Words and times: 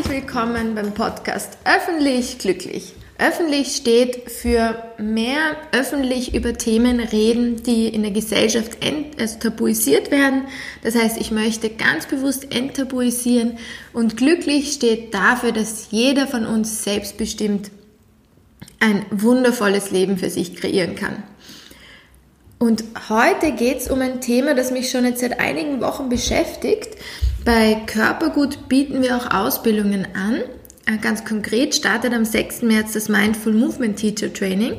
herzlich 0.00 0.22
willkommen 0.22 0.74
beim 0.74 0.94
Podcast 0.94 1.58
Öffentlich 1.64 2.38
Glücklich. 2.38 2.94
Öffentlich 3.18 3.76
steht 3.76 4.30
für 4.30 4.82
mehr 4.96 5.56
öffentlich 5.72 6.34
über 6.34 6.54
Themen 6.54 7.00
reden, 7.00 7.62
die 7.64 7.88
in 7.88 8.02
der 8.02 8.10
Gesellschaft 8.10 8.78
also 9.18 9.38
tabuisiert 9.38 10.10
werden. 10.10 10.44
Das 10.82 10.94
heißt, 10.94 11.20
ich 11.20 11.32
möchte 11.32 11.68
ganz 11.68 12.06
bewusst 12.06 12.54
enttabuisieren 12.54 13.58
und 13.92 14.16
glücklich 14.16 14.72
steht 14.72 15.12
dafür, 15.12 15.52
dass 15.52 15.88
jeder 15.90 16.26
von 16.26 16.46
uns 16.46 16.82
selbstbestimmt 16.82 17.70
ein 18.78 19.04
wundervolles 19.10 19.90
Leben 19.90 20.16
für 20.16 20.30
sich 20.30 20.56
kreieren 20.56 20.94
kann. 20.94 21.22
Und 22.58 22.84
heute 23.10 23.52
geht 23.52 23.78
es 23.78 23.90
um 23.90 24.00
ein 24.00 24.22
Thema, 24.22 24.54
das 24.54 24.70
mich 24.70 24.90
schon 24.90 25.04
jetzt 25.04 25.20
seit 25.20 25.40
einigen 25.40 25.82
Wochen 25.82 26.08
beschäftigt. 26.08 26.96
Bei 27.44 27.82
Körpergut 27.86 28.68
bieten 28.68 29.02
wir 29.02 29.16
auch 29.16 29.30
Ausbildungen 29.30 30.06
an. 30.14 30.42
Äh, 30.86 30.98
ganz 31.00 31.24
konkret 31.24 31.74
startet 31.74 32.12
am 32.12 32.24
6. 32.24 32.62
März 32.62 32.92
das 32.92 33.08
Mindful 33.08 33.54
Movement 33.54 33.96
Teacher 33.96 34.32
Training. 34.32 34.74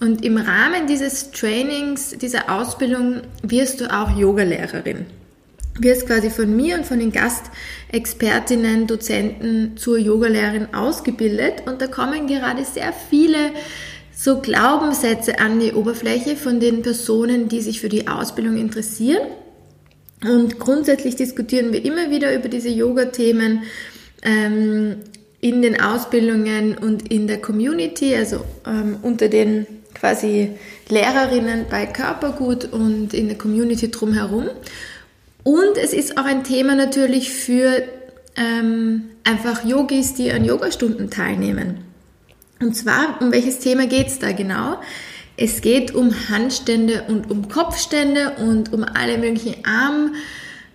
Und 0.00 0.24
im 0.24 0.36
Rahmen 0.36 0.86
dieses 0.86 1.32
Trainings, 1.32 2.10
dieser 2.10 2.56
Ausbildung, 2.56 3.22
wirst 3.42 3.80
du 3.80 3.92
auch 3.92 4.16
Yogalehrerin. 4.16 5.06
Wirst 5.80 6.06
quasi 6.06 6.30
von 6.30 6.54
mir 6.54 6.76
und 6.76 6.86
von 6.86 7.00
den 7.00 7.10
Gastexpertinnen, 7.10 8.86
Dozenten 8.86 9.76
zur 9.76 9.98
Yogalehrerin 9.98 10.72
ausgebildet. 10.72 11.64
Und 11.66 11.80
da 11.80 11.88
kommen 11.88 12.28
gerade 12.28 12.64
sehr 12.64 12.92
viele 12.92 13.50
so 14.14 14.38
Glaubenssätze 14.40 15.40
an 15.40 15.58
die 15.58 15.72
Oberfläche 15.72 16.36
von 16.36 16.60
den 16.60 16.82
Personen, 16.82 17.48
die 17.48 17.60
sich 17.60 17.80
für 17.80 17.88
die 17.88 18.06
Ausbildung 18.06 18.56
interessieren. 18.56 19.26
Und 20.22 20.58
grundsätzlich 20.58 21.16
diskutieren 21.16 21.72
wir 21.72 21.84
immer 21.84 22.10
wieder 22.10 22.34
über 22.34 22.48
diese 22.48 22.68
Yoga-Themen 22.68 23.62
ähm, 24.22 24.96
in 25.40 25.62
den 25.62 25.80
Ausbildungen 25.80 26.76
und 26.76 27.10
in 27.12 27.28
der 27.28 27.40
Community, 27.40 28.14
also 28.16 28.44
ähm, 28.66 28.98
unter 29.02 29.28
den 29.28 29.66
quasi 29.94 30.50
Lehrerinnen 30.88 31.66
bei 31.70 31.86
Körpergut 31.86 32.72
und 32.72 33.14
in 33.14 33.28
der 33.28 33.38
Community 33.38 33.90
drumherum. 33.90 34.48
Und 35.44 35.76
es 35.82 35.92
ist 35.92 36.18
auch 36.18 36.24
ein 36.24 36.44
Thema 36.44 36.74
natürlich 36.74 37.30
für 37.30 37.82
ähm, 38.36 39.10
einfach 39.24 39.64
Yogis, 39.64 40.14
die 40.14 40.30
an 40.32 40.44
Yogastunden 40.44 41.10
teilnehmen. 41.10 41.84
Und 42.60 42.74
zwar, 42.74 43.20
um 43.20 43.32
welches 43.32 43.60
Thema 43.60 43.86
geht 43.86 44.08
es 44.08 44.18
da 44.18 44.32
genau? 44.32 44.80
Es 45.40 45.60
geht 45.60 45.94
um 45.94 46.12
Handstände 46.28 47.04
und 47.06 47.30
um 47.30 47.48
Kopfstände 47.48 48.32
und 48.38 48.72
um 48.72 48.82
alle 48.82 49.18
möglichen 49.18 49.54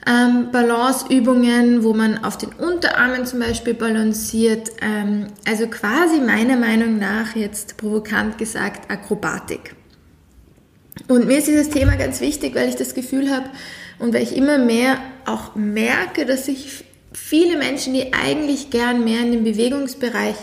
Armbalanceübungen, 0.05 1.73
ähm, 1.73 1.83
wo 1.83 1.93
man 1.93 2.23
auf 2.23 2.37
den 2.37 2.53
Unterarmen 2.53 3.25
zum 3.25 3.41
Beispiel 3.41 3.73
balanciert. 3.73 4.69
Ähm, 4.81 5.27
also 5.45 5.67
quasi 5.67 6.21
meiner 6.21 6.55
Meinung 6.55 6.97
nach 6.97 7.35
jetzt 7.35 7.75
provokant 7.75 8.37
gesagt 8.37 8.89
Akrobatik. 8.89 9.75
Und 11.09 11.27
mir 11.27 11.39
ist 11.39 11.47
dieses 11.47 11.69
Thema 11.69 11.97
ganz 11.97 12.21
wichtig, 12.21 12.55
weil 12.55 12.69
ich 12.69 12.77
das 12.77 12.95
Gefühl 12.95 13.31
habe 13.31 13.49
und 13.99 14.13
weil 14.13 14.23
ich 14.23 14.37
immer 14.37 14.59
mehr 14.59 14.97
auch 15.25 15.55
merke, 15.55 16.25
dass 16.25 16.45
sich 16.45 16.85
viele 17.11 17.57
Menschen, 17.57 17.93
die 17.93 18.13
eigentlich 18.13 18.69
gern 18.69 19.03
mehr 19.03 19.19
in 19.19 19.33
den 19.33 19.43
Bewegungsbereich 19.43 20.35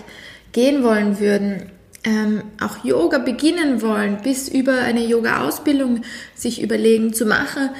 gehen 0.53 0.83
wollen 0.83 1.21
würden, 1.21 1.71
ähm, 2.05 2.43
auch 2.61 2.85
Yoga 2.85 3.19
beginnen 3.19 3.83
wollen, 3.83 4.19
bis 4.23 4.49
über 4.49 4.79
eine 4.79 5.05
Yoga-Ausbildung 5.05 6.03
sich 6.35 6.63
überlegen 6.63 7.13
zu 7.13 7.27
machen, 7.27 7.71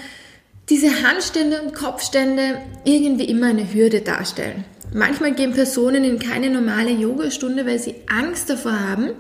diese 0.69 1.03
Handstände 1.03 1.63
und 1.63 1.75
Kopfstände 1.75 2.59
irgendwie 2.85 3.25
immer 3.25 3.47
eine 3.47 3.73
Hürde 3.73 4.01
darstellen. 4.01 4.65
Manchmal 4.93 5.35
gehen 5.35 5.53
Personen 5.53 6.05
in 6.05 6.19
keine 6.19 6.51
normale 6.51 6.91
Yogastunde, 6.91 7.67
weil 7.67 7.79
sie 7.79 7.95
Angst 8.09 8.51
davor 8.51 8.79
haben, 8.79 9.11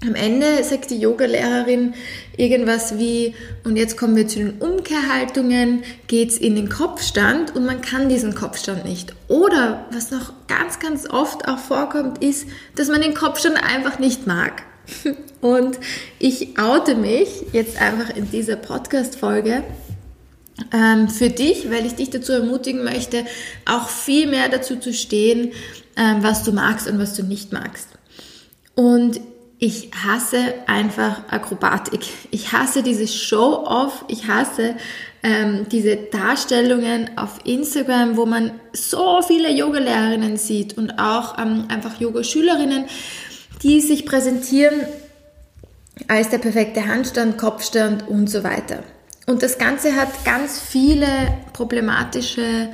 am 0.00 0.14
Ende 0.14 0.62
sagt 0.62 0.90
die 0.90 1.00
Yogalehrerin 1.00 1.94
irgendwas 2.36 2.98
wie, 2.98 3.34
und 3.64 3.76
jetzt 3.76 3.96
kommen 3.96 4.14
wir 4.14 4.28
zu 4.28 4.38
den 4.38 4.58
Umkehrhaltungen, 4.58 5.82
geht's 6.06 6.38
in 6.38 6.54
den 6.54 6.68
Kopfstand 6.68 7.56
und 7.56 7.66
man 7.66 7.80
kann 7.80 8.08
diesen 8.08 8.34
Kopfstand 8.34 8.84
nicht. 8.84 9.12
Oder 9.26 9.86
was 9.90 10.12
noch 10.12 10.32
ganz, 10.46 10.78
ganz 10.78 11.10
oft 11.10 11.48
auch 11.48 11.58
vorkommt, 11.58 12.22
ist, 12.22 12.46
dass 12.76 12.88
man 12.88 13.00
den 13.00 13.14
Kopfstand 13.14 13.56
einfach 13.56 13.98
nicht 13.98 14.26
mag. 14.26 14.62
Und 15.40 15.78
ich 16.18 16.58
oute 16.58 16.94
mich 16.94 17.28
jetzt 17.52 17.80
einfach 17.80 18.16
in 18.16 18.30
dieser 18.30 18.56
Podcast-Folge 18.56 19.62
ähm, 20.72 21.08
für 21.08 21.30
dich, 21.30 21.70
weil 21.70 21.86
ich 21.86 21.94
dich 21.94 22.10
dazu 22.10 22.32
ermutigen 22.32 22.82
möchte, 22.82 23.24
auch 23.66 23.88
viel 23.88 24.26
mehr 24.26 24.48
dazu 24.48 24.76
zu 24.76 24.92
stehen, 24.92 25.52
ähm, 25.96 26.22
was 26.22 26.42
du 26.42 26.52
magst 26.52 26.88
und 26.88 26.98
was 26.98 27.14
du 27.14 27.22
nicht 27.22 27.52
magst. 27.52 27.90
Und 28.74 29.20
ich 29.58 29.90
hasse 30.04 30.54
einfach 30.66 31.28
Akrobatik. 31.30 32.02
Ich 32.30 32.52
hasse 32.52 32.82
dieses 32.82 33.14
Show-off. 33.14 34.04
Ich 34.06 34.28
hasse 34.28 34.76
ähm, 35.24 35.66
diese 35.68 35.96
Darstellungen 35.96 37.10
auf 37.16 37.40
Instagram, 37.44 38.16
wo 38.16 38.24
man 38.24 38.52
so 38.72 39.20
viele 39.22 39.50
Yogalehrerinnen 39.50 40.36
sieht 40.36 40.78
und 40.78 41.00
auch 41.00 41.38
ähm, 41.38 41.64
einfach 41.68 42.00
Yogaschülerinnen, 42.00 42.84
die 43.62 43.80
sich 43.80 44.06
präsentieren 44.06 44.82
als 46.06 46.28
der 46.28 46.38
perfekte 46.38 46.86
Handstand, 46.86 47.36
Kopfstand 47.36 48.06
und 48.06 48.30
so 48.30 48.44
weiter. 48.44 48.84
Und 49.26 49.42
das 49.42 49.58
Ganze 49.58 49.96
hat 49.96 50.24
ganz 50.24 50.60
viele 50.60 51.08
problematische 51.52 52.68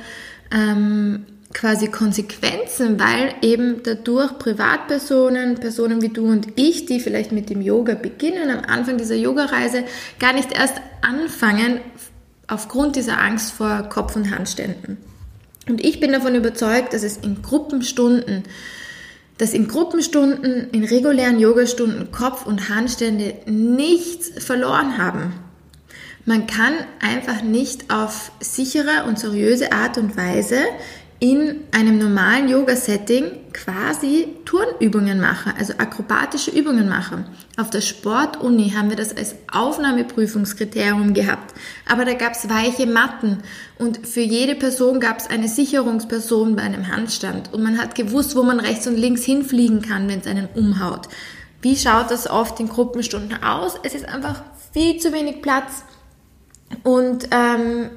ähm, 0.51 1.25
quasi 1.55 1.87
Konsequenzen, 1.87 2.99
weil 2.99 3.33
eben 3.41 3.81
dadurch 3.81 4.37
Privatpersonen, 4.37 5.55
Personen 5.55 6.01
wie 6.01 6.09
du 6.09 6.27
und 6.27 6.47
ich, 6.55 6.85
die 6.85 6.99
vielleicht 6.99 7.31
mit 7.31 7.49
dem 7.49 7.61
Yoga 7.61 7.95
beginnen, 7.95 8.51
am 8.51 8.65
Anfang 8.65 8.97
dieser 8.97 9.15
Yogareise 9.15 9.85
gar 10.19 10.33
nicht 10.33 10.51
erst 10.51 10.75
anfangen 11.01 11.79
aufgrund 12.47 12.97
dieser 12.97 13.19
Angst 13.19 13.53
vor 13.53 13.83
Kopf- 13.89 14.17
und 14.17 14.31
Handständen. 14.31 14.97
Und 15.67 15.83
ich 15.83 15.99
bin 15.99 16.11
davon 16.11 16.35
überzeugt, 16.35 16.93
dass 16.93 17.03
es 17.03 17.17
in 17.17 17.41
Gruppenstunden, 17.41 18.43
dass 19.37 19.53
in 19.53 19.67
Gruppenstunden, 19.69 20.69
in 20.71 20.83
regulären 20.83 21.39
Yogastunden 21.39 22.11
Kopf- 22.11 22.45
und 22.45 22.69
Handstände 22.69 23.33
nichts 23.45 24.43
verloren 24.43 24.97
haben. 24.97 25.33
Man 26.25 26.47
kann 26.47 26.73
einfach 27.01 27.43
nicht 27.43 27.93
auf 27.93 28.31
sichere 28.39 29.05
und 29.07 29.19
seriöse 29.19 29.71
Art 29.71 29.97
und 29.97 30.17
Weise 30.17 30.57
in 31.25 31.61
einem 31.71 31.97
normalen 31.97 32.47
Yoga-Setting 32.47 33.51
quasi 33.51 34.27
Turnübungen 34.45 35.19
mache, 35.19 35.55
also 35.57 35.73
akrobatische 35.79 36.51
Übungen 36.51 36.87
mache. 36.87 37.25
Auf 37.57 37.71
der 37.71 37.81
Sportuni 37.81 38.73
haben 38.75 38.91
wir 38.91 38.95
das 38.95 39.17
als 39.17 39.33
Aufnahmeprüfungskriterium 39.51 41.15
gehabt, 41.15 41.55
aber 41.89 42.05
da 42.05 42.13
gab 42.13 42.33
es 42.33 42.47
weiche 42.47 42.85
Matten 42.85 43.39
und 43.79 44.05
für 44.05 44.21
jede 44.21 44.53
Person 44.53 44.99
gab 44.99 45.17
es 45.17 45.27
eine 45.27 45.47
Sicherungsperson 45.47 46.55
bei 46.55 46.61
einem 46.61 46.89
Handstand 46.89 47.51
und 47.51 47.63
man 47.63 47.79
hat 47.79 47.95
gewusst, 47.95 48.35
wo 48.35 48.43
man 48.43 48.59
rechts 48.59 48.85
und 48.85 48.95
links 48.95 49.23
hinfliegen 49.23 49.81
kann, 49.81 50.07
wenn 50.07 50.19
es 50.19 50.27
einen 50.27 50.47
umhaut. 50.53 51.07
Wie 51.63 51.75
schaut 51.75 52.11
das 52.11 52.29
oft 52.29 52.59
in 52.59 52.69
Gruppenstunden 52.69 53.41
aus? 53.41 53.79
Es 53.81 53.95
ist 53.95 54.07
einfach 54.07 54.43
viel 54.73 54.99
zu 54.99 55.11
wenig 55.11 55.41
Platz 55.41 55.85
und 56.83 57.29
ähm, 57.31 57.89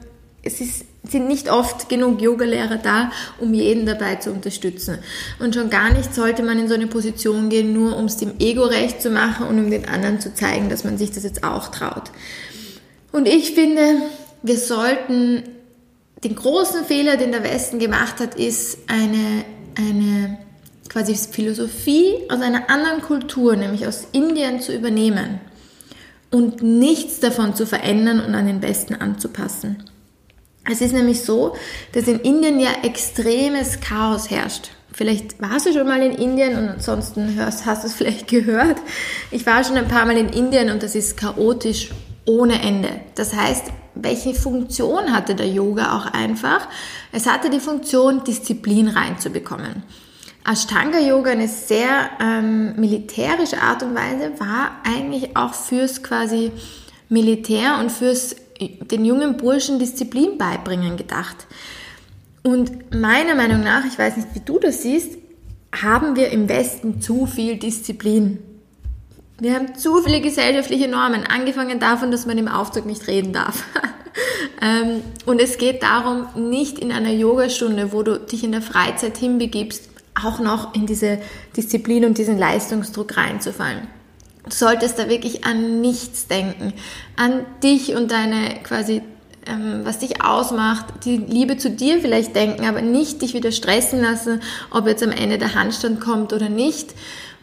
es 0.43 0.63
ist 0.63 0.87
sind 1.11 1.29
nicht 1.29 1.51
oft 1.51 1.89
genug 1.89 2.21
Yogalehrer 2.21 2.77
da, 2.77 3.11
um 3.39 3.55
jeden 3.55 3.87
dabei 3.87 4.17
zu 4.17 4.31
unterstützen. 4.31 4.99
Und 5.39 5.55
schon 5.55 5.71
gar 5.71 5.93
nicht 5.93 6.15
sollte 6.15 6.43
man 6.43 6.59
in 6.59 6.69
so 6.69 6.75
eine 6.75 6.87
Position 6.87 7.49
gehen, 7.49 7.73
nur 7.73 7.97
um 7.97 8.07
es 8.07 8.17
dem 8.17 8.39
Ego 8.39 8.65
recht 8.65 9.03
zu 9.03 9.11
machen 9.11 9.47
und 9.47 9.59
um 9.59 9.71
den 9.71 9.89
anderen 9.89 10.21
zu 10.21 10.35
zeigen, 10.35 10.69
dass 10.69 10.85
man 10.85 10.99
sich 10.99 11.11
das 11.13 11.25
jetzt 11.25 11.45
auch 11.45 11.69
traut. 11.69 12.11
Und 13.13 13.27
ich 13.27 13.53
finde, 13.53 14.03
wir 14.43 14.59
sollten 14.59 15.43
den 16.25 16.35
großen 16.35 16.85
Fehler, 16.85 17.17
den 17.17 17.33
der 17.33 17.45
Westen 17.45 17.79
gemacht 17.79 18.21
hat, 18.21 18.35
ist 18.35 18.79
eine, 18.89 19.45
eine 19.77 20.39
quasi 20.89 21.15
Philosophie 21.15 22.15
aus 22.29 22.41
einer 22.41 22.69
anderen 22.71 23.03
Kultur, 23.03 23.57
nämlich 23.57 23.87
aus 23.87 24.09
Indien 24.13 24.61
zu 24.61 24.75
übernehmen 24.75 25.41
und 26.31 26.63
nichts 26.63 27.21
davon 27.21 27.55
zu 27.55 27.67
verändern 27.67 28.21
und 28.21 28.35
an 28.35 28.47
den 28.47 28.63
Westen 28.63 28.95
anzupassen. 28.95 29.85
Es 30.71 30.81
ist 30.81 30.93
nämlich 30.93 31.23
so, 31.23 31.57
dass 31.93 32.07
in 32.09 32.21
Indien 32.21 32.61
ja 32.61 32.71
extremes 32.83 33.81
Chaos 33.81 34.31
herrscht. 34.31 34.71
Vielleicht 34.93 35.41
warst 35.41 35.67
du 35.67 35.73
schon 35.73 35.87
mal 35.87 36.03
in 36.03 36.13
Indien 36.13 36.59
und 36.59 36.69
ansonsten 36.69 37.35
hörst, 37.37 37.67
hast 37.67 37.85
du 37.85 37.89
es 37.89 37.95
vielleicht 37.95 38.29
gehört. 38.29 38.79
Ich 39.31 39.47
war 39.47 39.63
schon 39.65 39.77
ein 39.77 39.89
paar 39.89 40.07
Mal 40.07 40.17
in 40.17 40.29
Indien 40.29 40.71
und 40.71 40.83
das 40.83 40.95
ist 40.95 41.17
chaotisch 41.17 41.91
ohne 42.27 42.61
Ende. 42.63 42.89
Das 43.15 43.35
heißt, 43.35 43.67
welche 43.95 44.35
Funktion 44.35 45.13
hatte 45.13 45.35
der 45.35 45.49
Yoga 45.49 45.97
auch 45.97 46.07
einfach? 46.13 46.69
Es 47.13 47.27
hatte 47.27 47.51
die 47.51 47.61
Funktion, 47.61 48.23
Disziplin 48.25 48.89
reinzubekommen. 48.89 49.83
Ashtanga 50.47 50.99
Yoga, 50.99 51.33
eine 51.33 51.49
sehr 51.49 52.11
ähm, 52.21 52.75
militärische 52.77 53.61
Art 53.61 53.83
und 53.83 53.95
Weise, 53.95 54.33
war 54.39 54.73
eigentlich 54.85 55.37
auch 55.37 55.53
fürs 55.53 56.03
quasi 56.03 56.53
Militär 57.09 57.79
und 57.81 57.91
fürs 57.91 58.37
den 58.61 59.05
jungen 59.05 59.37
Burschen 59.37 59.79
Disziplin 59.79 60.39
beibringen 60.39 60.97
gedacht. 60.97 61.47
Und 62.43 62.95
meiner 62.95 63.35
Meinung 63.35 63.63
nach, 63.63 63.85
ich 63.85 63.99
weiß 63.99 64.17
nicht, 64.17 64.29
wie 64.35 64.41
du 64.41 64.59
das 64.59 64.83
siehst, 64.83 65.19
haben 65.73 66.17
wir 66.17 66.31
im 66.31 66.49
Westen 66.49 67.01
zu 67.01 67.27
viel 67.27 67.57
Disziplin. 67.57 68.39
Wir 69.41 69.55
haben 69.55 69.75
zu 69.77 70.03
viele 70.03 70.21
gesellschaftliche 70.21 70.89
Normen, 70.89 71.25
angefangen 71.25 71.79
davon, 71.79 72.11
dass 72.11 72.27
man 72.27 72.39
im 72.39 72.49
Aufzug 72.49 72.87
nicht 72.87 73.07
reden 73.07 73.33
darf. 73.33 73.65
Ähm, 74.61 75.03
und 75.25 75.41
es 75.41 75.57
geht 75.57 75.85
darum, 75.85 76.27
nicht 76.51 76.81
in 76.81 76.91
einer 76.91 77.13
Yogastunde, 77.13 77.93
wo 77.93 78.03
du 78.03 78.19
dich 78.19 78.43
in 78.43 78.51
der 78.51 78.63
Freizeit 78.63 79.17
hinbegibst, 79.17 79.89
auch 80.21 80.41
noch 80.41 80.75
in 80.75 80.87
diese 80.87 81.21
Disziplin 81.57 82.05
und 82.05 82.19
diesen 82.19 82.39
Leistungsdruck 82.39 83.17
reinzufallen. 83.17 83.87
Du 84.49 84.55
solltest 84.55 84.99
da 84.99 85.09
wirklich 85.09 85.45
an 85.45 85.81
nichts 85.81 86.27
denken, 86.27 86.73
an 87.17 87.45
dich 87.63 87.95
und 87.95 88.11
deine 88.11 88.55
quasi 88.63 89.03
ähm, 89.49 89.81
was 89.85 89.99
dich 89.99 90.23
ausmacht, 90.23 90.87
die 91.05 91.17
Liebe 91.17 91.57
zu 91.57 91.71
dir 91.71 92.01
vielleicht 92.01 92.37
denken, 92.37 92.67
aber 92.67 92.83
nicht 92.83 93.23
dich 93.23 93.35
wieder 93.35 93.51
stressen 93.51 94.01
lassen, 94.01 94.41
ob 94.71 94.87
jetzt 94.87 95.03
am 95.03 95.11
Ende 95.11 95.39
der 95.39 95.55
Handstand 95.55 96.01
kommt 96.01 96.33
oder 96.33 96.49
nicht. 96.49 96.95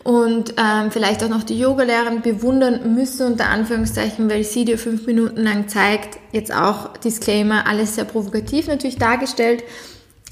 Und 0.04 0.54
ähm, 0.58 0.92
vielleicht 0.92 1.24
auch 1.24 1.30
noch 1.30 1.42
die 1.42 1.58
Yogalehrerin 1.58 2.22
bewundern 2.22 2.94
müssen, 2.94 3.26
unter 3.26 3.50
Anführungszeichen, 3.50 4.30
weil 4.30 4.44
sie 4.44 4.64
dir 4.64 4.78
fünf 4.78 5.08
Minuten 5.08 5.42
lang 5.42 5.68
zeigt, 5.68 6.20
jetzt 6.32 6.54
auch 6.54 6.96
Disclaimer, 6.98 7.66
alles 7.66 7.96
sehr 7.96 8.06
provokativ 8.06 8.68
natürlich 8.68 9.00
dargestellt, 9.00 9.64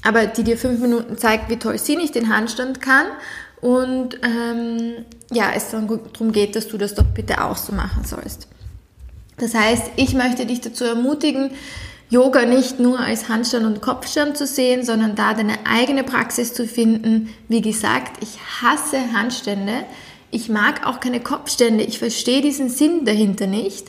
aber 0.04 0.26
die 0.26 0.44
dir 0.44 0.56
fünf 0.56 0.78
Minuten 0.78 1.18
zeigt, 1.18 1.50
wie 1.50 1.56
toll 1.56 1.76
sie 1.78 1.96
nicht 1.96 2.14
den 2.14 2.32
Handstand 2.32 2.80
kann 2.80 3.06
und 3.64 4.18
ähm, 4.22 5.06
ja, 5.32 5.52
es 5.56 5.70
dann 5.70 5.88
darum 5.88 6.32
geht, 6.32 6.54
dass 6.54 6.68
du 6.68 6.76
das 6.76 6.94
doch 6.94 7.06
bitte 7.06 7.42
auch 7.42 7.56
so 7.56 7.72
machen 7.72 8.04
sollst. 8.04 8.46
Das 9.38 9.54
heißt, 9.54 9.92
ich 9.96 10.12
möchte 10.12 10.44
dich 10.44 10.60
dazu 10.60 10.84
ermutigen, 10.84 11.50
Yoga 12.10 12.44
nicht 12.44 12.78
nur 12.78 13.00
als 13.00 13.30
Handstand 13.30 13.64
und 13.64 13.80
Kopfstand 13.80 14.36
zu 14.36 14.46
sehen, 14.46 14.84
sondern 14.84 15.14
da 15.14 15.32
deine 15.32 15.54
eigene 15.64 16.04
Praxis 16.04 16.52
zu 16.52 16.66
finden. 16.66 17.30
Wie 17.48 17.62
gesagt, 17.62 18.22
ich 18.22 18.38
hasse 18.60 18.98
Handstände. 19.14 19.86
Ich 20.30 20.50
mag 20.50 20.86
auch 20.86 21.00
keine 21.00 21.20
Kopfstände. 21.20 21.84
Ich 21.84 21.98
verstehe 21.98 22.42
diesen 22.42 22.68
Sinn 22.68 23.06
dahinter 23.06 23.46
nicht. 23.46 23.86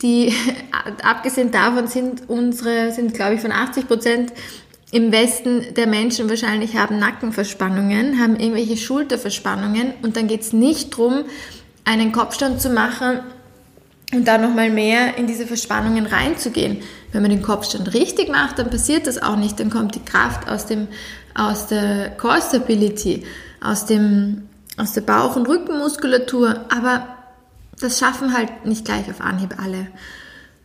Die, 0.00 0.32
abgesehen 1.02 1.50
davon 1.50 1.88
sind 1.88 2.30
unsere, 2.30 2.90
sind 2.92 3.12
glaube 3.12 3.34
ich 3.34 3.42
von 3.42 3.52
80 3.52 3.86
Prozent 3.86 4.32
im 4.92 5.12
Westen 5.12 5.74
der 5.74 5.86
Menschen 5.86 6.28
wahrscheinlich 6.28 6.76
haben 6.76 6.98
Nackenverspannungen, 6.98 8.20
haben 8.20 8.36
irgendwelche 8.36 8.76
Schulterverspannungen 8.76 9.94
und 10.02 10.16
dann 10.16 10.26
geht 10.26 10.40
es 10.40 10.52
nicht 10.52 10.92
darum, 10.92 11.24
einen 11.84 12.12
Kopfstand 12.12 12.60
zu 12.60 12.70
machen 12.70 13.20
und 14.12 14.26
da 14.26 14.38
nochmal 14.38 14.70
mehr 14.70 15.16
in 15.16 15.26
diese 15.26 15.46
Verspannungen 15.46 16.06
reinzugehen. 16.06 16.82
Wenn 17.12 17.22
man 17.22 17.30
den 17.30 17.42
Kopfstand 17.42 17.94
richtig 17.94 18.28
macht, 18.28 18.58
dann 18.58 18.70
passiert 18.70 19.06
das 19.06 19.22
auch 19.22 19.36
nicht. 19.36 19.60
Dann 19.60 19.70
kommt 19.70 19.94
die 19.94 20.04
Kraft 20.04 20.48
aus, 20.48 20.66
dem, 20.66 20.88
aus 21.34 21.68
der 21.68 22.10
Core 22.10 22.40
Stability, 22.42 23.24
aus, 23.60 23.86
dem, 23.86 24.48
aus 24.76 24.92
der 24.92 25.02
Bauch- 25.02 25.36
und 25.36 25.48
Rückenmuskulatur. 25.48 26.66
Aber 26.68 27.06
das 27.80 27.98
schaffen 27.98 28.36
halt 28.36 28.66
nicht 28.66 28.84
gleich 28.84 29.08
auf 29.08 29.20
Anhieb 29.20 29.54
alle. 29.60 29.86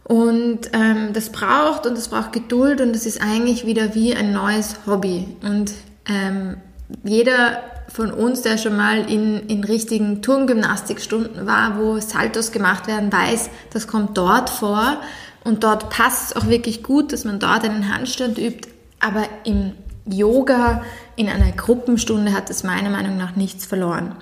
Und 0.08 0.70
ähm, 0.74 1.14
das 1.14 1.32
braucht 1.32 1.88
und 1.88 1.98
das 1.98 2.10
braucht 2.10 2.32
Geduld 2.32 2.80
und 2.80 2.94
das 2.94 3.08
ist 3.08 3.22
eigentlich 3.22 3.66
wieder 3.66 3.96
wie 3.96 4.16
ein 4.16 4.34
neues 4.34 4.76
Hobby. 4.86 5.26
Und 5.42 5.74
ähm, 6.08 6.58
jeder 7.04 7.64
von 7.88 8.12
uns, 8.12 8.44
der 8.44 8.60
schon 8.60 8.78
mal 8.78 9.10
in, 9.10 9.48
in 9.48 9.64
richtigen 9.64 10.22
Turngymnastikstunden 10.22 11.48
war, 11.48 11.80
wo 11.80 12.00
Saltos 12.00 12.52
gemacht 12.52 12.86
werden, 12.86 13.12
weiß, 13.12 13.50
das 13.74 13.88
kommt 13.88 14.16
dort 14.16 14.52
vor 14.52 14.98
und 15.44 15.64
dort 15.64 15.90
passt 15.90 16.32
es 16.32 16.36
auch 16.36 16.50
wirklich 16.50 16.84
gut, 16.84 17.12
dass 17.12 17.26
man 17.26 17.40
dort 17.40 17.64
einen 17.64 17.92
Handstand 17.92 18.38
übt. 18.38 18.70
Aber 19.00 19.26
im 19.44 19.74
Yoga, 20.06 20.84
in 21.16 21.30
einer 21.30 21.52
Gruppenstunde 21.52 22.32
hat 22.34 22.52
es 22.52 22.64
meiner 22.64 22.92
Meinung 22.92 23.18
nach 23.18 23.36
nichts 23.36 23.66
verloren. 23.66 24.16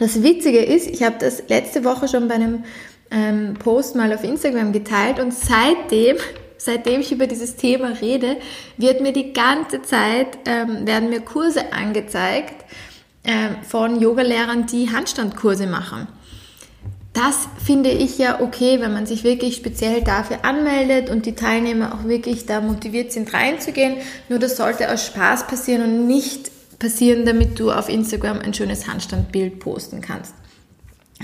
Das 0.00 0.22
Witzige 0.22 0.64
ist, 0.64 0.88
ich 0.88 1.04
habe 1.04 1.16
das 1.20 1.48
letzte 1.48 1.84
Woche 1.84 2.08
schon 2.08 2.26
bei 2.26 2.34
einem 2.34 2.64
ähm, 3.10 3.54
Post 3.54 3.96
mal 3.96 4.12
auf 4.12 4.24
Instagram 4.24 4.72
geteilt 4.72 5.18
und 5.20 5.32
seitdem 5.32 6.16
seitdem 6.58 7.00
ich 7.00 7.12
über 7.12 7.26
dieses 7.26 7.56
Thema 7.56 7.88
rede, 8.00 8.36
wird 8.76 9.00
mir 9.00 9.12
die 9.12 9.32
ganze 9.32 9.82
Zeit, 9.82 10.38
ähm, 10.46 10.86
werden 10.86 11.10
mir 11.10 11.20
Kurse 11.20 11.72
angezeigt 11.72 12.64
ähm, 13.24 13.56
von 13.62 14.00
Yogalehrern, 14.00 14.66
die 14.66 14.90
Handstandkurse 14.90 15.66
machen. 15.66 16.08
Das 17.12 17.48
finde 17.64 17.90
ich 17.90 18.18
ja 18.18 18.42
okay, 18.42 18.80
wenn 18.80 18.92
man 18.92 19.06
sich 19.06 19.24
wirklich 19.24 19.56
speziell 19.56 20.02
dafür 20.02 20.44
anmeldet 20.44 21.08
und 21.08 21.24
die 21.24 21.34
Teilnehmer 21.34 21.94
auch 21.94 22.04
wirklich 22.06 22.44
da 22.44 22.60
motiviert 22.60 23.10
sind 23.10 23.32
reinzugehen. 23.32 23.96
Nur 24.28 24.38
das 24.38 24.58
sollte 24.58 24.92
aus 24.92 25.06
Spaß 25.06 25.46
passieren 25.46 25.82
und 25.82 26.06
nicht 26.06 26.50
passieren, 26.78 27.24
damit 27.24 27.58
du 27.58 27.72
auf 27.72 27.88
Instagram 27.88 28.40
ein 28.40 28.52
schönes 28.52 28.86
Handstandbild 28.86 29.60
posten 29.60 30.02
kannst. 30.02 30.34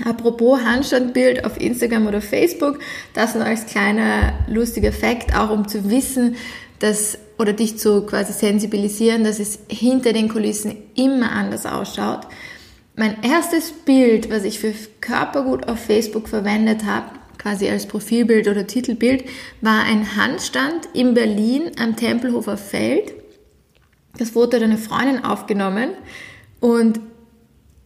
Apropos 0.03 0.59
Handstandbild 0.61 1.45
auf 1.45 1.59
Instagram 1.59 2.07
oder 2.07 2.21
Facebook, 2.21 2.79
das 3.13 3.35
nur 3.35 3.45
als 3.45 3.67
kleiner 3.67 4.33
lustiger 4.47 4.91
Fakt, 4.91 5.35
auch 5.35 5.51
um 5.51 5.67
zu 5.67 5.89
wissen, 5.89 6.35
dass 6.79 7.17
oder 7.37 7.53
dich 7.53 7.77
zu 7.77 8.05
quasi 8.05 8.33
sensibilisieren, 8.33 9.23
dass 9.23 9.39
es 9.39 9.59
hinter 9.69 10.13
den 10.13 10.29
Kulissen 10.29 10.75
immer 10.95 11.31
anders 11.31 11.65
ausschaut. 11.65 12.21
Mein 12.95 13.23
erstes 13.23 13.71
Bild, 13.71 14.29
was 14.29 14.43
ich 14.43 14.59
für 14.59 14.73
Körpergut 15.01 15.67
auf 15.67 15.79
Facebook 15.79 16.27
verwendet 16.27 16.85
habe, 16.85 17.07
quasi 17.37 17.69
als 17.69 17.87
Profilbild 17.87 18.47
oder 18.47 18.67
Titelbild, 18.67 19.25
war 19.61 19.83
ein 19.83 20.15
Handstand 20.15 20.87
in 20.93 21.13
Berlin 21.13 21.71
am 21.79 21.95
Tempelhofer 21.95 22.57
Feld. 22.57 23.13
Das 24.17 24.31
Foto 24.31 24.57
hat 24.57 24.63
eine 24.63 24.77
Freundin 24.77 25.23
aufgenommen 25.23 25.89
und 26.59 26.99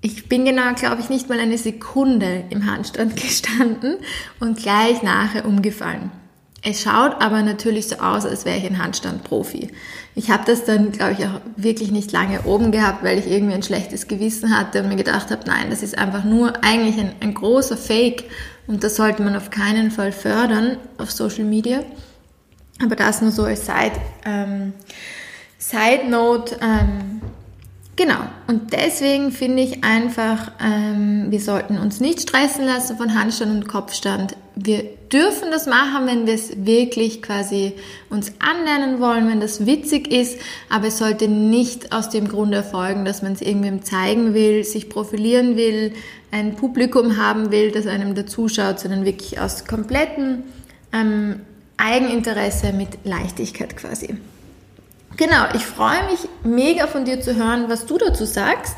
ich 0.08 0.30
bin 0.30 0.46
genau, 0.46 0.74
glaube 0.74 1.02
ich, 1.02 1.10
nicht 1.10 1.28
mal 1.28 1.40
eine 1.40 1.58
Sekunde 1.58 2.46
im 2.50 2.66
Handstand 2.66 3.16
gestanden 3.16 3.98
und 4.40 4.58
gleich 4.58 5.04
nachher 5.04 5.46
umgefallen. 5.46 6.12
Es 6.64 6.82
schaut 6.82 7.22
aber 7.22 7.44
natürlich 7.44 7.88
so 7.88 7.98
aus, 7.98 8.26
als 8.26 8.46
wäre 8.46 8.58
ich 8.58 8.66
ein 8.66 8.82
Handstand-Profi. 8.82 9.70
Ich 10.16 10.32
habe 10.32 10.44
das 10.46 10.66
dann, 10.66 10.92
glaube 10.92 11.14
ich, 11.14 11.26
auch 11.26 11.40
wirklich 11.56 11.92
nicht 11.92 12.12
lange 12.12 12.44
oben 12.44 12.72
gehabt, 12.72 13.04
weil 13.04 13.20
ich 13.20 13.28
irgendwie 13.28 13.54
ein 13.54 13.64
schlechtes 13.64 14.08
Gewissen 14.08 14.58
hatte 14.58 14.82
und 14.82 14.90
mir 14.90 14.96
gedacht 14.96 15.30
habe, 15.30 15.44
nein, 15.46 15.70
das 15.70 15.84
ist 15.84 15.98
einfach 15.98 16.24
nur 16.24 16.64
eigentlich 16.64 16.98
ein, 16.98 17.14
ein 17.20 17.34
großer 17.34 17.78
Fake 17.78 18.24
und 18.66 18.84
das 18.84 18.96
sollte 18.96 19.22
man 19.22 19.36
auf 19.36 19.50
keinen 19.50 19.92
Fall 19.92 20.12
fördern 20.12 20.78
auf 20.98 21.12
Social 21.12 21.46
Media. 21.46 21.84
Aber 22.82 22.96
das 22.96 23.22
nur 23.22 23.32
so 23.32 23.44
als 23.44 23.66
Side, 23.66 24.00
ähm, 24.26 24.74
Side 25.58 26.10
Note. 26.10 26.58
Ähm, 26.62 27.22
Genau. 27.98 28.20
Und 28.46 28.74
deswegen 28.74 29.32
finde 29.32 29.64
ich 29.64 29.84
einfach, 29.84 30.52
ähm, 30.64 31.26
wir 31.30 31.42
sollten 31.42 31.80
uns 31.80 32.00
nicht 32.00 32.22
stressen 32.22 32.64
lassen 32.64 32.96
von 32.96 33.20
Handstand 33.20 33.52
und 33.52 33.68
Kopfstand. 33.68 34.38
Wir 34.56 34.84
dürfen 35.12 35.50
das 35.50 35.66
machen, 35.66 36.06
wenn 36.06 36.28
wir 36.28 36.36
es 36.36 36.64
wirklich 36.64 37.24
quasi 37.24 37.74
uns 38.12 38.34
anlernen 38.38 39.00
wollen, 39.00 39.28
wenn 39.28 39.40
das 39.40 39.66
witzig 39.66 40.12
ist, 40.12 40.40
aber 40.70 40.88
es 40.88 41.00
sollte 41.00 41.28
nicht 41.28 41.92
aus 41.92 42.10
dem 42.10 42.28
Grund 42.28 42.54
erfolgen, 42.54 43.04
dass 43.04 43.24
man 43.24 43.34
es 43.34 43.42
irgendwem 43.42 43.84
zeigen 43.84 44.36
will, 44.36 44.64
sich 44.64 44.90
profilieren 44.90 45.58
will, 45.58 45.94
ein 46.30 46.56
Publikum 46.56 47.18
haben 47.18 47.52
will, 47.52 47.72
das 47.72 47.88
einem 47.88 48.14
dazuschaut, 48.14 48.80
sondern 48.80 49.06
wirklich 49.06 49.40
aus 49.40 49.66
komplettem 49.66 50.44
ähm, 50.94 51.42
Eigeninteresse 51.78 52.74
mit 52.74 52.90
Leichtigkeit 53.06 53.76
quasi. 53.76 54.18
Genau, 55.18 55.46
ich 55.56 55.66
freue 55.66 56.06
mich 56.12 56.30
mega 56.44 56.86
von 56.86 57.04
dir 57.04 57.20
zu 57.20 57.36
hören, 57.36 57.66
was 57.70 57.88
du 57.88 57.98
dazu 57.98 58.26
sagst. 58.26 58.76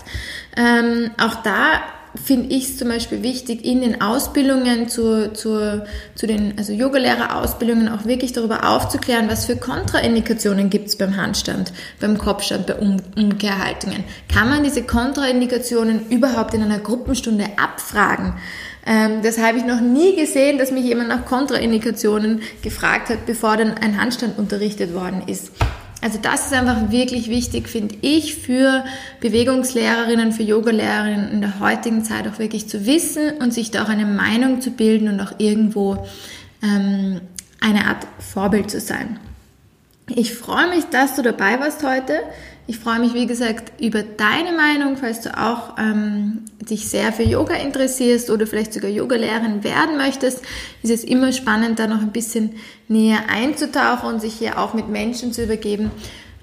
Ähm, 0.55 1.11
auch 1.17 1.35
da 1.43 1.81
finde 2.15 2.47
ich 2.55 2.63
es 2.63 2.77
zum 2.77 2.87
Beispiel 2.87 3.23
wichtig, 3.23 3.63
in 3.63 3.81
den 3.81 4.01
Ausbildungen 4.01 4.87
zu, 4.87 5.31
zu, 5.33 5.85
zu 6.15 6.27
den 6.27 6.57
also 6.57 6.73
Yogalehrerausbildungen 6.73 7.89
auch 7.89 8.05
wirklich 8.05 8.31
darüber 8.31 8.69
aufzuklären, 8.69 9.29
was 9.29 9.45
für 9.45 9.57
Kontraindikationen 9.57 10.69
gibt 10.69 10.87
es 10.87 10.97
beim 10.97 11.17
Handstand, 11.17 11.71
beim 11.99 12.17
Kopfstand, 12.17 12.67
bei 12.67 12.75
um 12.75 12.97
Umkehrhaltungen. 13.17 14.05
Kann 14.33 14.49
man 14.49 14.63
diese 14.63 14.83
Kontraindikationen 14.83 16.09
überhaupt 16.09 16.53
in 16.53 16.63
einer 16.63 16.79
Gruppenstunde 16.79 17.45
abfragen? 17.57 18.33
Ähm, 18.85 19.21
das 19.21 19.37
habe 19.37 19.57
ich 19.57 19.65
noch 19.65 19.81
nie 19.81 20.15
gesehen, 20.15 20.57
dass 20.57 20.71
mich 20.71 20.85
jemand 20.85 21.09
nach 21.09 21.25
Kontraindikationen 21.25 22.41
gefragt 22.63 23.09
hat, 23.09 23.25
bevor 23.25 23.57
dann 23.57 23.73
ein 23.73 24.01
Handstand 24.01 24.39
unterrichtet 24.39 24.95
worden 24.95 25.23
ist. 25.27 25.51
Also 26.01 26.17
das 26.21 26.45
ist 26.45 26.53
einfach 26.53 26.91
wirklich 26.91 27.29
wichtig, 27.29 27.67
finde 27.67 27.95
ich, 28.01 28.35
für 28.35 28.85
Bewegungslehrerinnen, 29.19 30.31
für 30.31 30.43
Yogalehrerinnen 30.43 31.29
in 31.31 31.41
der 31.41 31.59
heutigen 31.59 32.03
Zeit 32.05 32.27
auch 32.27 32.39
wirklich 32.39 32.69
zu 32.69 32.85
wissen 32.85 33.37
und 33.39 33.53
sich 33.53 33.71
da 33.71 33.83
auch 33.83 33.89
eine 33.89 34.05
Meinung 34.05 34.61
zu 34.61 34.71
bilden 34.71 35.09
und 35.09 35.19
auch 35.19 35.33
irgendwo 35.39 36.07
ähm, 36.63 37.19
eine 37.59 37.87
Art 37.87 38.07
Vorbild 38.19 38.71
zu 38.71 38.79
sein. 38.79 39.19
Ich 40.07 40.33
freue 40.33 40.69
mich, 40.69 40.85
dass 40.85 41.15
du 41.15 41.21
dabei 41.21 41.59
warst 41.59 41.83
heute. 41.83 42.21
Ich 42.65 42.79
freue 42.79 42.99
mich, 42.99 43.13
wie 43.13 43.27
gesagt, 43.27 43.81
über 43.81 44.01
deine 44.01 44.53
Meinung, 44.53 44.95
falls 44.95 45.21
du 45.21 45.37
auch 45.37 45.77
ähm, 45.77 46.45
dich 46.69 46.87
sehr 46.87 47.11
für 47.11 47.23
Yoga 47.23 47.55
interessierst 47.55 48.29
oder 48.29 48.47
vielleicht 48.47 48.73
sogar 48.73 48.89
Yogalehrerin 48.89 49.63
werden 49.63 49.97
möchtest. 49.97 50.41
Ist 50.83 50.91
es 50.91 51.03
immer 51.03 51.31
spannend, 51.31 51.79
da 51.79 51.87
noch 51.87 52.01
ein 52.01 52.11
bisschen 52.11 52.51
näher 52.87 53.19
einzutauchen 53.29 54.13
und 54.13 54.21
sich 54.21 54.33
hier 54.33 54.59
auch 54.59 54.73
mit 54.73 54.87
Menschen 54.89 55.33
zu 55.33 55.43
übergeben 55.43 55.91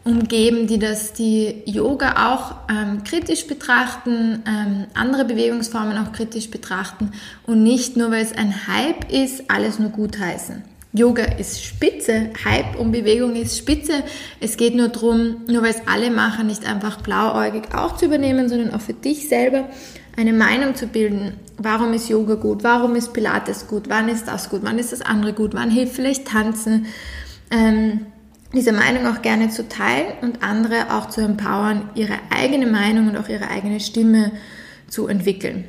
umgeben, 0.07 0.69
die 0.69 0.79
das, 0.79 1.13
die 1.15 1.63
Yoga 1.67 2.33
auch 2.33 2.55
ähm, 2.71 3.03
kritisch 3.03 3.49
betrachten, 3.49 4.45
ähm, 4.47 4.87
andere 4.95 5.25
Bewegungsformen 5.25 5.99
auch 5.99 6.13
kritisch 6.13 6.49
betrachten 6.49 7.11
und 7.45 7.65
nicht 7.65 7.97
nur, 7.97 8.13
weil 8.13 8.23
es 8.23 8.33
ein 8.33 8.69
Hype 8.69 9.11
ist, 9.11 9.51
alles 9.51 9.81
nur 9.81 9.91
gut 9.91 10.21
heißen. 10.21 10.63
Yoga 10.93 11.25
ist 11.25 11.63
spitze, 11.63 12.31
Hype 12.45 12.79
und 12.79 12.93
Bewegung 12.93 13.35
ist 13.35 13.59
spitze. 13.59 14.05
Es 14.41 14.57
geht 14.57 14.75
nur 14.75 14.89
darum, 14.89 15.43
nur 15.47 15.63
weil 15.63 15.71
es 15.71 15.87
alle 15.87 16.11
machen, 16.11 16.47
nicht 16.47 16.67
einfach 16.67 17.03
blauäugig 17.03 17.75
auch 17.75 17.97
zu 17.97 18.07
übernehmen, 18.07 18.49
sondern 18.49 18.73
auch 18.73 18.81
für 18.81 18.95
dich 18.95 19.29
selber 19.29 19.69
eine 20.17 20.33
Meinung 20.33 20.75
zu 20.75 20.87
bilden. 20.87 21.35
Warum 21.59 21.93
ist 21.93 22.09
Yoga 22.09 22.35
gut? 22.35 22.65
Warum 22.65 22.97
ist 22.97 23.13
Pilates 23.13 23.67
gut? 23.69 23.89
Wann 23.89 24.09
ist 24.09 24.27
das 24.27 24.49
gut? 24.49 24.61
Wann 24.63 24.79
ist 24.79 24.93
das 24.93 25.03
andere 25.03 25.33
gut? 25.33 25.55
Wann 25.55 25.71
hilft 25.71 25.95
vielleicht 25.95 26.27
Tanzen? 26.27 26.87
Ähm, 27.51 28.07
diese 28.53 28.73
Meinung 28.73 29.07
auch 29.07 29.23
gerne 29.23 29.51
zu 29.51 29.69
teilen 29.69 30.07
und 30.23 30.43
andere 30.43 30.95
auch 30.95 31.11
zu 31.11 31.21
empowern, 31.21 31.91
ihre 31.95 32.15
eigene 32.31 32.67
Meinung 32.67 33.09
und 33.09 33.17
auch 33.17 33.29
ihre 33.29 33.49
eigene 33.49 33.81
Stimme 33.81 34.33
zu 34.89 35.09
entwickeln. 35.09 35.65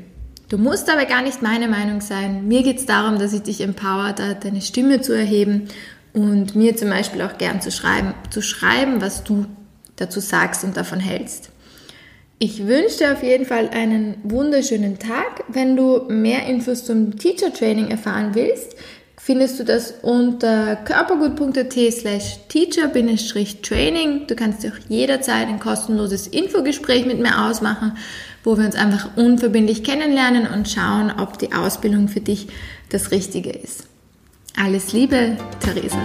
Du 0.50 0.58
musst 0.58 0.90
aber 0.90 1.06
gar 1.06 1.22
nicht 1.22 1.42
meine 1.42 1.68
Meinung 1.68 2.00
sein. 2.00 2.48
Mir 2.48 2.64
geht 2.64 2.80
es 2.80 2.86
darum, 2.86 3.20
dass 3.20 3.34
ich 3.34 3.42
dich 3.42 3.60
empower, 3.60 4.14
deine 4.14 4.62
Stimme 4.62 5.02
zu 5.02 5.12
erheben 5.12 5.68
und 6.14 6.56
mir 6.56 6.78
zum 6.78 6.90
Beispiel 6.90 7.22
auch 7.22 7.38
gern 7.38 7.60
zu 7.60 7.72
schreiben, 7.72 8.14
zu 8.30 8.42
schreiben, 8.42 9.02
was 9.02 9.26
du 9.26 9.46
dazu 9.98 10.22
sagst 10.22 10.64
und 10.64 10.78
davon 10.78 11.02
hältst. 11.02 11.50
Ich 12.40 12.68
wünsche 12.68 13.00
dir 13.00 13.14
auf 13.14 13.24
jeden 13.24 13.46
Fall 13.46 13.70
einen 13.70 14.18
wunderschönen 14.24 15.00
Tag. 15.00 15.44
Wenn 15.48 15.76
du 15.76 16.04
mehr 16.08 16.46
Infos 16.46 16.86
zum 16.86 17.18
Teacher 17.18 17.52
Training 17.52 17.90
erfahren 17.90 18.36
willst, 18.36 18.76
findest 19.18 19.60
du 19.60 19.64
das 19.64 19.96
unter 20.04 20.76
körpergut.at 20.76 21.74
slash 21.92 22.38
teacher-training. 22.50 24.28
Du 24.28 24.36
kannst 24.36 24.62
dir 24.62 24.72
auch 24.72 24.78
jederzeit 24.88 25.48
ein 25.48 25.60
kostenloses 25.60 26.28
Infogespräch 26.28 27.08
mit 27.08 27.20
mir 27.20 27.44
ausmachen, 27.44 27.98
wo 28.44 28.56
wir 28.56 28.66
uns 28.66 28.76
einfach 28.76 29.18
unverbindlich 29.18 29.84
kennenlernen 29.84 30.46
und 30.48 30.70
schauen, 30.70 31.12
ob 31.20 31.40
die 31.40 31.54
Ausbildung 31.54 32.08
für 32.08 32.22
dich 32.22 32.50
das 32.90 33.10
Richtige 33.10 33.50
ist. 33.50 33.88
Alles 34.56 34.94
Liebe, 34.94 35.38
Theresa. 35.60 35.98